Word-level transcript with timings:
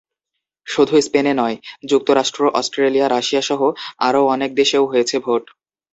শুধু 0.67 0.95
স্পেনে 1.01 1.33
নয়, 1.33 1.55
যুক্তরাষ্ট্র, 1.89 2.41
অস্ট্রেলিয়া, 2.53 3.07
রাশিয়াসহ 3.07 3.61
আরও 3.99 4.21
অনেক 4.27 4.49
দেশেও 4.55 4.83
হয়েছে 4.85 5.15
ভোট। 5.19 5.43